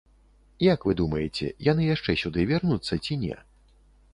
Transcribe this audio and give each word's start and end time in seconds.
Як 0.73 0.87
вы 0.91 0.95
думаеце, 1.01 1.49
яны 1.67 1.83
яшчэ 1.91 2.15
сюды 2.25 2.47
вернуцца 2.53 2.93
ці 3.05 3.13
не? 3.27 3.35